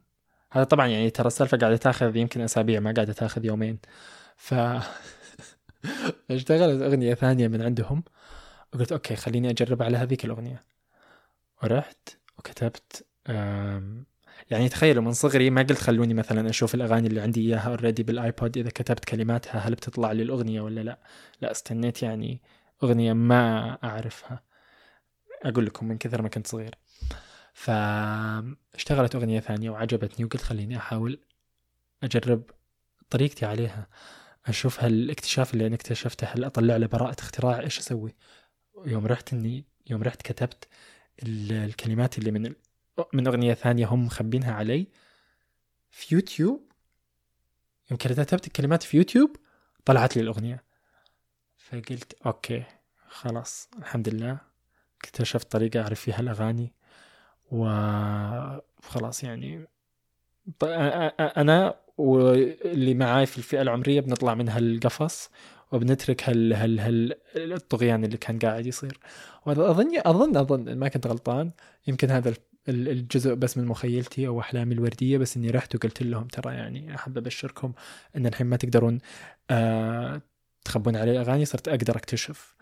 هذا 0.52 0.64
طبعا 0.64 0.86
يعني 0.86 1.10
ترى 1.10 1.26
السالفة 1.26 1.58
قاعدة 1.58 1.76
تأخذ 1.76 2.16
يمكن 2.16 2.40
أسابيع 2.40 2.80
ما 2.80 2.92
قاعدة 2.92 3.12
تأخذ 3.12 3.44
يومين. 3.44 3.78
ف 4.36 4.54
اشتغلت 6.30 6.82
أغنية 6.82 7.14
ثانية 7.14 7.48
من 7.48 7.62
عندهم. 7.62 8.04
وقلت 8.74 8.92
أوكي 8.92 9.16
خليني 9.16 9.50
أجرب 9.50 9.82
على 9.82 9.96
هذيك 9.96 10.24
الأغنية. 10.24 10.64
ورحت 11.62 12.08
وكتبت 12.38 13.06
يعني 14.50 14.68
تخيلوا 14.68 15.02
من 15.02 15.12
صغري 15.12 15.50
ما 15.50 15.62
قلت 15.62 15.78
خلوني 15.78 16.14
مثلا 16.14 16.50
أشوف 16.50 16.74
الأغاني 16.74 17.08
اللي 17.08 17.20
عندي 17.20 17.40
إياها 17.40 17.68
already 17.68 18.02
بال 18.02 18.21
iPod 18.21 18.58
إذا 18.58 18.70
كتبت 18.70 19.04
كلماتها 19.04 19.58
هل 19.58 19.74
بتطلع 19.74 20.12
لي 20.12 20.22
الأغنية 20.22 20.60
ولا 20.60 20.80
لا؟ 20.80 20.98
لا 21.40 21.50
استنيت 21.50 22.02
يعني 22.02 22.42
أغنية 22.82 23.12
ما 23.12 23.72
أعرفها. 23.84 24.42
أقول 25.44 25.66
لكم 25.66 25.88
من 25.88 25.98
كثر 25.98 26.22
ما 26.22 26.28
كنت 26.28 26.46
صغير. 26.46 26.74
فاشتغلت 27.54 29.14
أغنية 29.14 29.40
ثانية 29.40 29.70
وعجبتني 29.70 30.24
وقلت 30.24 30.42
خليني 30.42 30.76
أحاول 30.76 31.20
أجرب 32.02 32.42
طريقتي 33.10 33.46
عليها. 33.46 33.88
أشوف 34.46 34.84
هالاكتشاف 34.84 35.54
اللي 35.54 35.66
أنا 35.66 35.74
اكتشفته 35.74 36.26
هل 36.26 36.44
أطلع 36.44 36.76
له 36.76 36.86
براءة 36.86 37.20
اختراع 37.20 37.60
إيش 37.60 37.78
أسوي؟ 37.78 38.14
يوم 38.86 39.06
رحت 39.06 39.32
اني 39.32 39.64
يوم 39.90 40.02
رحت 40.02 40.22
كتبت 40.22 40.68
الكلمات 41.22 42.18
اللي 42.18 42.30
من 42.30 42.54
من 43.12 43.26
أغنية 43.26 43.54
ثانية 43.54 43.86
هم 43.86 44.06
مخبينها 44.06 44.52
علي. 44.52 44.86
في 45.90 46.14
يوتيوب 46.14 46.72
يوم 47.90 47.98
كتبت 47.98 48.46
الكلمات 48.46 48.82
في 48.82 48.96
يوتيوب 48.96 49.36
طلعت 49.84 50.16
لي 50.16 50.22
الأغنية. 50.22 50.64
فقلت 51.56 52.16
okay 52.26 52.64
خلاص 53.08 53.68
الحمد 53.78 54.08
لله. 54.08 54.38
اكتشفت 55.04 55.52
طريقة 55.52 55.80
أعرف 55.82 56.00
فيها 56.00 56.20
الأغاني 56.20 56.72
وخلاص 57.50 59.24
يعني. 59.24 59.66
أنا 61.20 61.74
واللي 61.98 62.94
معاي 62.94 63.26
في 63.26 63.38
الفئة 63.38 63.62
العمرية 63.62 64.00
بنطلع 64.00 64.34
من 64.34 64.48
هالقفص 64.48 65.30
وبنترك 65.72 66.28
هال 66.28 66.52
هال 66.52 66.80
هال 66.80 67.14
الطغيان 67.52 68.04
اللي 68.04 68.16
كان 68.16 68.38
قاعد 68.38 68.66
يصير. 68.66 68.98
واظن 69.46 69.98
أظن 69.98 70.36
أظن 70.36 70.74
ما 70.78 70.88
كنت 70.88 71.06
غلطان. 71.06 71.50
يمكن 71.86 72.10
هذا 72.10 72.34
الجزء 72.68 73.34
بس 73.34 73.58
من 73.58 73.64
مخيلتي 73.64 74.26
أو 74.26 74.40
أحلامي 74.40 74.74
الوردية 74.74 75.18
بس 75.18 75.36
إني 75.36 75.50
رحت 75.50 75.74
وقلت 75.74 76.02
لهم 76.02 76.26
ترى 76.26 76.54
يعني 76.54 76.94
أحب 76.94 77.18
أبشركم 77.18 77.72
إن 78.16 78.26
الحين 78.26 78.46
ما 78.46 78.56
تقدرون 78.56 78.98
آه 79.50 80.22
تخبون 80.64 80.96
علي 80.96 81.20
اغاني 81.20 81.44
صرت 81.44 81.68
أقدر 81.68 81.96
أكتشف. 81.96 82.54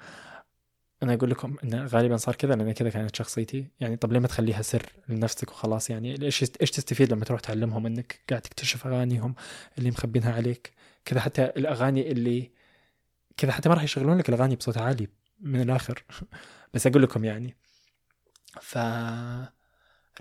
أنا 1.02 1.14
أقول 1.14 1.30
لكم 1.30 1.56
انه 1.64 1.84
غالبا 1.86 2.16
صار 2.16 2.34
كذا 2.34 2.54
لأن 2.54 2.72
كذا 2.72 2.90
كانت 2.90 3.16
شخصيتي. 3.16 3.66
يعني 3.80 3.96
طب 3.96 4.12
ليه 4.12 4.20
ما 4.20 4.28
تخليها 4.28 4.62
سر 4.62 4.86
لنفسك 5.08 5.50
وخلاص؟ 5.50 5.90
يعني 5.90 6.22
إيش 6.22 6.44
إيش 6.60 6.70
تستفيد 6.70 7.12
لما 7.12 7.24
تروح 7.24 7.40
تعلمهم 7.40 7.86
إنك 7.86 8.20
قاعد 8.30 8.42
تكتشف 8.42 8.86
أغانيهم 8.86 9.34
اللي 9.78 9.90
مخبينها 9.90 10.32
عليك؟ 10.32 10.72
كذا 11.04 11.20
حتى 11.20 11.44
الأغاني 11.44 12.12
اللي 12.12 12.50
كذا 13.36 13.52
حتى 13.52 13.68
ما 13.68 13.74
راح 13.74 13.82
يشغلون 13.82 14.18
لك 14.18 14.28
الأغاني 14.28 14.56
بصوت 14.56 14.78
عالي 14.78 15.08
من 15.40 15.60
الآخر. 15.60 16.04
بس 16.74 16.86
أقول 16.86 17.02
لكم 17.02 17.24
يعني. 17.24 17.56
ف 18.60 18.78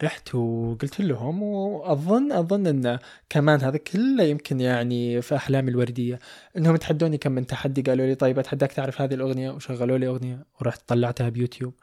رحت 0.04 0.36
وقلت 0.36 1.00
لهم 1.02 1.44
واظن 1.44 2.32
أظن 2.32 2.68
إن 2.68 3.00
كمان 3.30 3.62
هذا 3.62 3.78
كله 3.78 4.24
يمكن 4.24 4.60
يعني 4.62 5.22
في 5.22 5.36
أحلامي 5.36 5.72
الوردية. 5.72 6.20
إنهم 6.58 6.76
يتحدوني 6.76 7.18
كم 7.18 7.32
من 7.32 7.48
تحدي 7.48 7.82
قالوا 7.82 8.06
لي 8.06 8.16
طيب 8.16 8.40
أتحداك 8.40 8.72
تعرف 8.72 9.02
هذه 9.02 9.14
الأغنية؟ 9.14 9.52
وشغلوا 9.52 9.98
لي 9.98 10.08
أغنية 10.08 10.46
ورحت 10.62 10.82
طلعتها 10.88 11.30
بيوتيوب. 11.30 11.74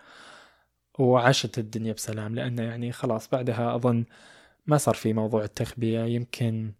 وعاشت 0.98 1.58
الدنيا 1.58 1.92
بسلام 1.92 2.34
لأنه 2.34 2.62
يعني 2.62 2.92
خلاص 2.92 3.28
بعدها 3.28 3.74
أظن 3.76 4.04
ما 4.66 4.76
صار 4.76 4.94
في 4.94 5.12
موضوع 5.12 5.44
التخبية. 5.44 6.00
يمكن 6.00 6.72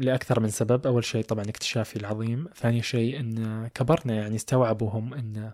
لأكثر 0.00 0.40
من 0.40 0.48
سبب. 0.48 0.86
أول 0.86 1.04
شيء 1.04 1.24
طبعا 1.24 1.44
اكتشافي 1.44 1.96
العظيم. 1.96 2.48
ثاني 2.56 2.82
شيء 2.82 3.20
أن 3.20 3.68
كبرنا 3.74 4.14
يعني 4.14 4.36
استوعبوا 4.36 4.90
هم 4.90 5.14
أن 5.14 5.52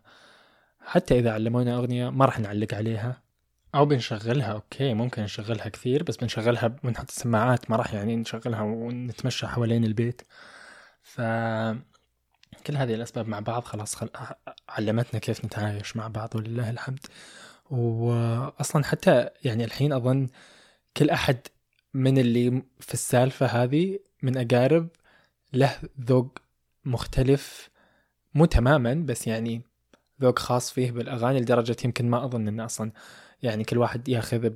حتى 0.81 1.19
إذا 1.19 1.33
علمونا 1.33 1.77
أغنية 1.77 2.11
ما 2.11 2.25
راح 2.25 2.41
نعلق 2.41 2.75
عليها. 2.75 3.28
أو 3.75 3.87
بنشغلها 3.87 4.53
أوكي 4.53 4.95
ممكن 4.95 5.23
نشغلها 5.23 5.69
كثير 5.69 6.03
بس 6.03 6.17
بنشغلها 6.17 6.67
بنحط 6.67 7.09
السماعات 7.09 7.71
ما 7.71 7.77
راح 7.77 7.95
يعني 7.95 8.17
نشغلها 8.17 8.63
ونتمشى 8.63 9.47
حوالين 9.47 9.85
البيت. 9.85 10.23
ف 11.03 11.21
كل 12.67 12.77
هذه 12.77 12.95
الأسباب 12.95 13.29
مع 13.29 13.41
بعض 13.41 13.65
خلاص 13.65 13.95
خل... 13.95 14.11
علمتنا 14.69 15.21
كيف 15.21 15.45
نتعايش 15.45 15.97
مع 15.97 16.09
بعض 16.09 16.37
ولله 16.37 16.71
الحمد. 16.71 17.07
وأصلا 17.71 18.85
حتى 18.85 19.29
يعني 19.45 19.65
الحين 19.65 19.93
أظن 19.93 20.29
كل 20.97 21.11
أحد 21.11 21.39
من 21.95 22.19
اللي 22.19 22.63
في 22.81 22.95
السالفة 22.95 23.47
هذه 23.47 23.99
من 24.23 24.37
أقارب 24.37 24.89
له 25.53 25.77
ذوق 26.01 26.39
مختلف 26.85 27.71
مو 28.35 28.45
تماما 28.45 28.95
بس 28.95 29.27
يعني 29.27 29.63
ذوق 30.23 30.39
خاص 30.39 30.73
فيه 30.73 30.91
بالأغاني 30.91 31.41
لدرجة 31.41 31.77
يمكن 31.85 32.11
ما 32.11 32.25
أظن 32.25 32.49
أنه 32.49 32.65
أصلا 32.65 32.93
يعني 33.43 33.65
كل 33.65 33.79
واحد 33.79 34.09
ياخذ 34.09 34.51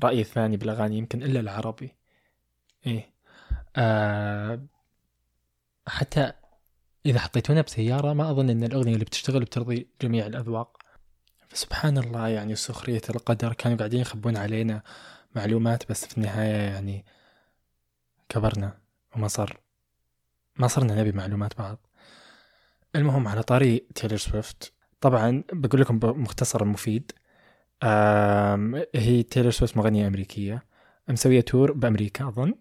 رأي 0.00 0.24
ثاني 0.24 0.56
بالأغاني 0.56 0.98
يمكن 0.98 1.22
إلا 1.22 1.40
العربي. 1.40 1.96
إيه. 2.86 3.10
آه 3.76 4.66
حتى 5.88 6.32
إذا 7.06 7.18
حطيتونا 7.20 7.60
بسيارة 7.62 8.12
ما 8.12 8.30
أظن 8.30 8.50
أن 8.50 8.64
الأغنية 8.64 8.94
اللي 8.94 9.04
بتشتغل 9.04 9.40
بترضي 9.40 9.88
جميع 10.02 10.26
الأذواق. 10.26 10.82
فسبحان 11.48 11.98
الله 11.98 12.28
يعني 12.28 12.54
سخرية 12.54 13.02
القدر 13.10 13.52
كانوا 13.52 13.78
قاعدين 13.78 14.00
يخبون 14.00 14.36
علينا 14.36 14.82
معلومات 15.34 15.90
بس 15.90 16.06
في 16.06 16.18
النهاية 16.18 16.72
يعني 16.72 17.04
كبرنا 18.28 18.78
وما 19.16 19.28
صار 19.28 19.60
ما 20.56 20.66
صرنا 20.68 21.00
نبي 21.00 21.12
معلومات 21.12 21.58
بعض. 21.58 21.78
المهم 22.96 23.28
على 23.28 23.42
طاري 23.42 23.78
تيلر 23.94 24.16
سويفت 24.16 24.72
طبعا 25.00 25.44
بقول 25.52 25.80
لكم 25.80 25.98
بمختصر 25.98 26.64
مفيد. 26.64 27.12
هي 28.94 29.22
تيلر 29.22 29.50
سويفت 29.50 29.76
مغنية 29.76 30.06
أمريكية 30.06 30.64
مسوية 31.08 31.40
tour 31.40 31.72
بأمريكا 31.72 32.28
أظن. 32.28 32.54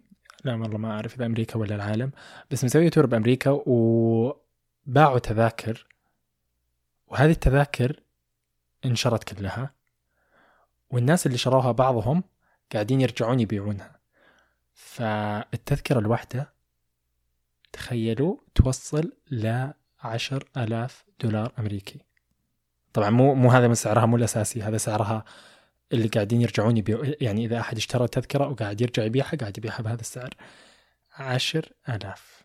لا 0.44 0.56
والله 0.56 0.78
ما 0.78 0.92
أعرف 0.92 1.16
إذا 1.16 1.26
أمريكا 1.26 1.58
ولا 1.60 1.76
العالم. 1.76 2.12
بس 2.52 2.64
مسوية 2.64 2.90
تور 2.90 3.06
بأمريكا 3.06 3.62
وباعوا 3.66 5.20
تذاكر 5.20 5.88
وهذه 7.08 7.32
التذاكر 7.32 8.00
انشرت 8.86 9.34
كلها 9.34 9.74
والناس 10.90 11.26
اللي 11.26 11.38
شروها 11.38 11.72
بعضهم 11.72 12.24
قاعدين 12.74 13.02
يرجعون 13.02 13.40
يبيعونها. 13.40 14.00
فالتذكرة 14.74 16.00
الواحدة 16.00 16.54
تخيلوا 17.74 18.38
توصل 18.56 19.12
ل 19.32 19.72
عشر 20.00 20.44
ألاف 20.58 21.06
دولار 21.20 21.52
أمريكي. 21.60 22.00
طبعا 22.96 23.10
مو 23.10 23.36
مو 23.36 23.52
هذا 23.52 23.68
من 23.68 23.76
سعرها 23.76 24.06
مو 24.06 24.16
الأساسي 24.16 24.62
هذا 24.62 24.78
سعرها 24.78 25.26
اللي 25.94 26.08
قاعدين 26.08 26.42
يرجعون 26.42 26.78
يبيعوا 26.78 27.06
يعني 27.22 27.46
إذا 27.46 27.60
أحد 27.60 27.78
اشترى 27.78 28.08
تذكرة 28.08 28.48
وقاعد 28.48 28.82
يرجع 28.82 29.04
يبيعها 29.04 29.36
قاعد 29.38 29.58
يبيعها 29.58 29.82
بهذا 29.82 30.02
السعر. 30.02 30.30
عشر 31.18 31.72
ألاف 31.90 32.44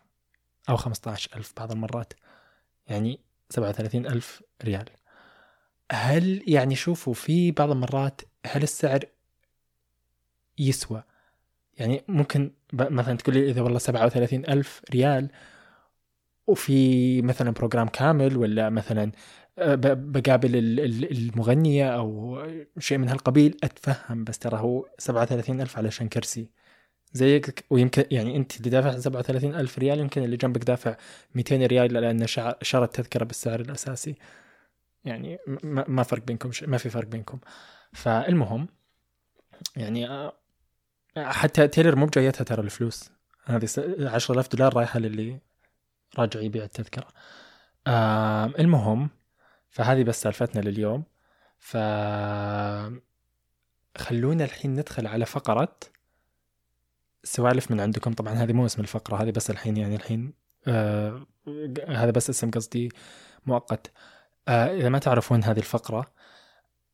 أو 0.69 0.77
خمسة 0.77 1.11
عشر 1.11 1.31
ألف 1.37 1.53
بعض 1.57 1.73
المرات 1.73 2.13
يعني 2.87 3.21
سبعة 3.51 3.69
وثلاثين 3.69 4.07
ألف 4.07 4.43
ريال. 4.65 4.85
هل 5.93 6.43
يعني 6.47 6.75
شوفوا 6.75 7.15
في 7.15 7.51
بعض 7.51 7.71
المرات 7.71 8.21
هل 8.47 8.63
السعر 8.63 9.05
يسوى؟ 10.59 11.03
يعني 11.79 12.05
ممكن 12.09 12.53
مثلا 12.73 13.17
تقول 13.17 13.35
لي 13.35 13.51
إذا 13.51 13.63
والله 13.63 13.79
سبعة 13.79 14.07
وثلاثين 14.07 14.49
ألف 14.49 14.83
ريال 14.91 15.31
وفي 16.47 17.23
مثلا 17.23 17.51
بروجرام 17.51 17.89
كامل 17.89 18.37
ولا 18.37 18.71
مثلا 18.71 19.13
بقابل 19.59 20.51
المغنية 21.13 21.95
أو 21.95 22.43
شيء 22.79 22.99
من 22.99 23.09
هالقبيل 23.09 23.57
أتفهم 23.65 24.25
بس 24.25 24.39
ترى 24.39 24.59
هو 24.59 24.87
سبعة 24.99 25.23
وثلاثين 25.23 25.61
ألف 25.61 25.79
علشان 25.79 26.09
كرسي. 26.09 26.51
زيك 27.13 27.65
ويمكن 27.71 28.05
يعني 28.11 28.37
أنت 28.37 28.57
اللي 28.57 28.71
دافع 28.71 28.99
سبعة 28.99 29.21
وثلاثين 29.21 29.55
ألف 29.55 29.79
ريال 29.79 30.01
يمكن 30.01 30.23
اللي 30.23 30.37
جنبك 30.37 30.65
دافع 30.65 30.97
200 31.35 31.67
ريال 31.67 31.93
لأن 31.93 32.27
شرى 32.63 32.85
التذكرة 32.85 33.25
بالسعر 33.25 33.61
الأساسي. 33.61 34.15
يعني 35.05 35.39
ما 35.65 36.03
فرق 36.03 36.25
بينكم 36.25 36.51
ما 36.63 36.79
في 36.79 36.91
فرق 36.91 37.09
بينكم. 37.09 37.39
فالمهم 37.93 38.69
يعني 39.77 40.09
آه، 40.09 40.33
حتى 41.17 41.69
تيلر 41.69 41.97
مو 41.97 42.07
بجايتها 42.07 42.45
ترى 42.45 42.63
الفلوس. 42.63 43.11
هذه 43.45 43.69
10000 44.01 44.49
دولار 44.57 44.77
رايحة 44.77 44.99
للي 45.01 45.39
راجع 46.19 46.41
يبيع 46.41 46.65
التذكرة. 46.65 47.09
آه 47.87 48.47
المهم 48.59 49.11
فهذه 49.71 50.03
بس 50.03 50.23
سالفتنا 50.23 50.61
لليوم. 50.61 51.05
ف 51.59 51.77
خلونا 53.99 54.45
الحين 54.45 54.75
ندخل 54.75 55.07
على 55.07 55.27
فقرة 55.27 55.77
سوالف 57.25 57.71
من 57.71 57.81
عندكم. 57.81 58.13
طبعا 58.13 58.33
هذه 58.35 58.53
مو 58.53 58.67
اسم 58.67 58.83
الفقرة 58.83 59.23
هذه 59.23 59.31
بس 59.31 59.51
الحين 59.51 59.77
يعني 59.77 59.97
الحين 59.97 60.33
آه 60.67 61.27
هذا 61.89 62.11
بس 62.11 62.31
اسم 62.31 62.51
قصدي 62.51 62.89
مؤقت. 63.47 63.93
آه 64.49 64.77
إذا 64.77 64.89
ما 64.89 64.99
تعرفون 64.99 65.45
هذه 65.45 65.59
الفقرة 65.59 66.07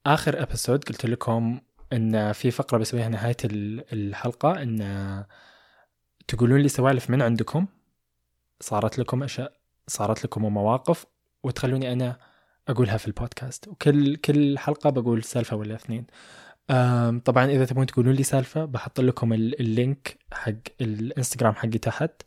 آخر 0.06 0.42
أبيسود 0.42 0.84
قلت 0.84 1.06
لكم 1.06 1.60
إن 1.92 2.32
في 2.32 2.50
فقرة 2.50 2.78
بسويها 2.78 3.08
نهاية 3.08 3.36
الحلقة 3.44 4.62
إن 4.62 5.24
تقولون 6.28 6.60
لي 6.60 6.68
سوالف 6.68 7.10
من 7.10 7.22
عندكم. 7.22 7.66
صارت 8.60 8.98
لكم 8.98 9.22
أشياء 9.22 9.52
صارت 9.86 10.24
لكم 10.24 10.42
مواقف 10.42 11.06
وتخلوني 11.42 11.92
أنا 11.92 12.18
أقولها 12.68 12.96
في 12.96 13.06
البودكاست. 13.06 13.68
وكل 13.68 14.16
كل 14.16 14.58
حلقة 14.58 14.90
بقول 14.90 15.24
سالفة 15.24 15.56
ولا 15.56 15.74
اثنين. 15.74 16.06
طبعا 17.20 17.44
إذا 17.46 17.64
تبون 17.64 17.86
تقولون 17.86 18.14
لي 18.14 18.22
سالفة 18.22 18.64
بحط 18.64 19.00
لكم 19.00 19.32
ال 19.32 19.49
link 19.49 20.18
حق 20.32 20.52
الإنستغرام 20.80 21.54
حقي 21.54 21.78
تحت. 21.78 22.22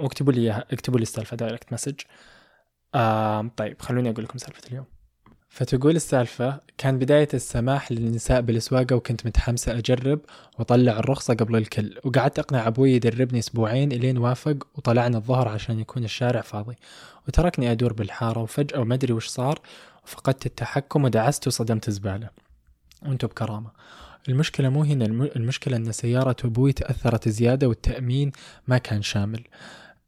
واكتبوا 0.00 0.32
لي 0.32 0.50
اكتبوا 0.50 0.98
لي 0.98 1.02
السالفة 1.02 1.36
direct 1.36 1.72
message 1.72 2.00
طيب 3.56 3.82
خلوني 3.82 4.10
أقول 4.10 4.24
لكم 4.24 4.38
سالفة 4.38 4.62
اليوم. 4.68 4.86
فتقول 5.52 5.96
السالفة 5.96 6.60
كان 6.78 6.98
بداية 6.98 7.28
السماح 7.34 7.92
للنساء 7.92 8.40
بالسواقة 8.40 8.96
وكنت 8.96 9.26
متحمسة 9.26 9.78
أجرب 9.78 10.20
وطلع 10.58 10.98
الرخصة 10.98 11.34
قبل 11.34 11.56
الكل. 11.56 11.98
وقعدت 12.04 12.38
أقنع 12.38 12.66
أبوي 12.66 12.92
يدربني 12.92 13.38
أسبوعين 13.38 13.92
إلين 13.92 14.18
وافق 14.18 14.66
وطلعنا 14.74 15.16
الظهر 15.16 15.48
عشان 15.48 15.80
يكون 15.80 16.04
الشارع 16.04 16.40
فاضي. 16.40 16.74
وتركني 17.28 17.72
أدور 17.72 17.92
بالحارة 17.92 18.40
وفجأة 18.40 18.80
وما 18.80 18.94
أدري 18.94 19.12
وش 19.12 19.26
صار 19.26 19.60
وفقدت 20.04 20.46
التحكم 20.46 21.04
ودعست 21.04 21.46
وصدمت 21.46 21.90
زبالة. 21.90 22.28
وانتو 23.02 23.26
بكرامة. 23.26 23.70
المشكلة 24.28 24.68
مو 24.68 24.82
هنا 24.82 25.04
المشكلة 25.06 25.76
أن 25.76 25.92
سيارة 25.92 26.36
أبوي 26.44 26.72
تأثرت 26.72 27.28
زيادة 27.28 27.68
والتأمين 27.68 28.32
ما 28.68 28.78
كان 28.78 29.02
شامل. 29.02 29.44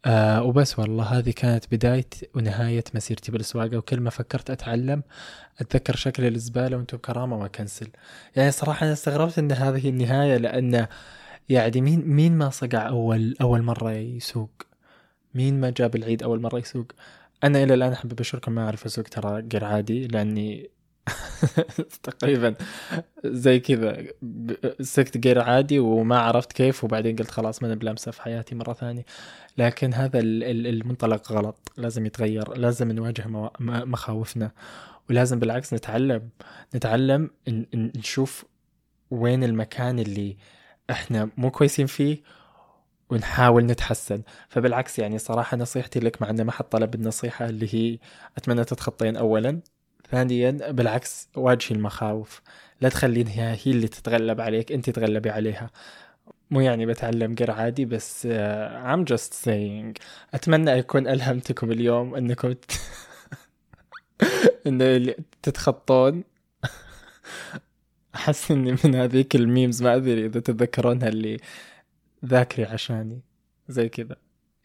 آه 0.07 0.43
وبس 0.43 0.79
والله 0.79 1.05
هذه 1.05 1.31
كانت 1.31 1.75
بداية 1.75 2.07
ونهاية 2.35 2.85
مسيرتي 2.95 3.33
بالسواقة 3.33 3.77
وكل 3.77 4.01
ما 4.01 4.11
فكرت 4.11 4.51
أتعلم 4.51 5.03
أتذكر 5.61 5.97
شكل 5.97 6.27
الزبالة 6.27 6.77
وأنتم 6.77 6.99
كرامة 6.99 7.39
ما 7.39 7.49
كنسل. 7.49 7.89
يعني 8.37 8.51
صراحة 8.51 8.85
أنا 8.85 8.93
استغربت 8.93 9.39
أن 9.39 9.53
هذه 9.53 9.89
النهاية 9.89 10.37
لأن 10.37 10.87
يعني 11.49 11.81
مين 11.81 12.09
مين 12.09 12.39
ما 12.39 12.51
صقع 12.51 12.89
أول 12.89 13.37
أول 13.41 13.63
مرة 13.63 13.93
يسوق؟ 13.93 14.51
مين 15.35 15.61
ما 15.61 15.71
جاب 15.71 15.97
العيد 15.97 16.23
أول 16.23 16.41
مرة 16.41 16.59
يسوق؟ 16.59 16.93
أنا 17.45 17.63
إلى 17.63 17.75
الآن 17.75 17.93
أحب 17.93 18.13
أبشركم 18.13 18.53
ما 18.53 18.65
أعرف 18.65 18.87
أسوق 18.87 19.05
ترى 19.05 19.49
غير 19.53 19.65
عادي 19.65 20.07
لأني 20.07 20.71
تقريبا 22.03 22.55
زي 23.25 23.61
كذا. 23.61 24.07
سكت 24.81 25.27
غير 25.27 25.41
عادي 25.41 25.79
وما 25.79 26.19
عرفت 26.19 26.53
كيف 26.53 26.85
وبعدين 26.85 27.17
قلت 27.17 27.31
خلاص 27.31 27.63
ما 27.63 27.75
بلمسه 27.75 28.11
في 28.11 28.23
حياتي 28.23 28.55
مرة 28.55 28.73
ثانية. 28.73 29.05
لكن 29.59 29.95
هذا 29.95 30.21
المنطلق 30.21 31.33
غلط. 31.33 31.73
لازم 31.77 32.07
يتغير. 32.07 32.57
لازم 32.57 32.93
نواجه 32.93 33.25
مخاوفنا. 33.61 34.53
ولازم 35.11 35.39
بالعكس 35.39 35.75
نتعلم. 35.75 36.29
نتعلم 36.75 37.31
نشوف 37.75 38.45
وين 39.11 39.45
المكان 39.45 39.99
اللي 39.99 40.37
إحنا 40.91 41.31
مو 41.37 41.51
كويسين 41.51 41.87
فيه 41.87 42.23
ونحاول 43.11 43.67
نتحسن. 43.67 44.23
فبالعكس 44.49 44.99
يعني 44.99 45.19
صراحة 45.19 45.57
نصيحتي 45.57 46.01
لك 46.01 46.23
مع 46.23 46.31
أنه 46.31 46.43
ما 46.45 46.53
حد 46.53 46.65
طلب 46.65 46.95
النصيحة 46.95 47.49
اللي 47.49 47.75
هي 47.75 47.99
أتمنى 48.37 48.65
تتخطين 48.65 49.17
أولا. 49.17 49.61
ثانيا 50.11 50.51
بالعكس 50.71 51.29
واجهي 51.37 51.77
المخاوف. 51.77 52.43
لا 52.81 52.89
تخلينها 52.89 53.55
هي 53.55 53.73
اللي 53.73 53.89
تتغلب 53.89 54.41
عليك 54.41 54.73
انت 54.73 54.91
تتغلبي 54.91 55.31
عليها. 55.31 55.71
مو 56.51 56.61
يعني 56.61 56.87
بتعلم 56.87 57.35
قر 57.35 57.51
عادي 57.51 57.85
بس 57.85 58.27
uh, 58.27 58.31
I'm 58.95 59.15
just 59.15 59.33
saying. 59.45 60.03
أتمنى 60.35 60.79
أكون 60.79 61.09
ألهمتكم 61.09 61.73
اليوم 61.73 62.15
أنكم 62.15 62.53
ت... 62.53 62.65
إنه 64.67 65.15
تتخطون. 65.43 66.25
أحس 68.15 68.51
إني 68.51 68.77
من 68.85 68.95
هذيك 68.95 69.37
الميمز 69.37 69.83
ما 69.83 69.97
أدري 69.97 70.27
إذا 70.27 70.41
تتذكرونها 70.41 71.09
اللي 71.09 71.37
ذاكري 72.25 72.65
عشاني. 72.65 73.21
زي 73.69 73.89
كذا. 73.89 74.17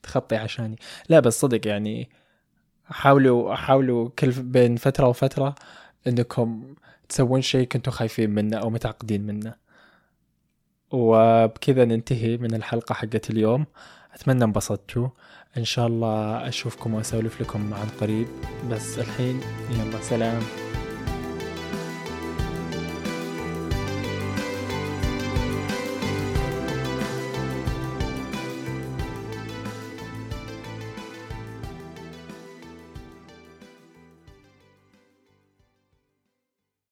تخطي 0.04 0.36
عشاني. 0.36 0.76
لا 1.10 1.20
بس 1.20 1.40
صدق 1.40 1.68
يعني 1.68 2.10
حاولوا 2.90 3.56
حاولوا 3.56 4.10
كل 4.20 4.32
بين 4.32 4.76
فترة 4.76 5.08
وفترة 5.08 5.56
إنكم 6.08 6.76
تسوون 7.10 7.42
شيء 7.42 7.68
كنتوا 7.68 7.94
خايفين 7.94 8.30
منه 8.30 8.58
أو 8.58 8.70
متعقدين 8.70 9.22
منه. 9.22 9.54
وبكذا 10.92 11.86
ننتهي 11.86 12.38
من 12.38 12.56
الحلقة 12.56 12.94
حقت 12.94 13.30
اليوم. 13.30 13.66
أتمنى 14.14 14.44
انبسطتوا. 14.44 15.08
إن 15.58 15.66
شاء 15.66 15.88
الله 15.88 16.48
أشوفكم 16.48 16.94
وأسولف 16.94 17.42
لكم 17.42 17.74
عن 17.74 17.88
قريب. 18.02 18.28
بس 18.72 19.00
الحين 19.00 19.42
يلا 19.72 20.02
سلام. 20.02 20.69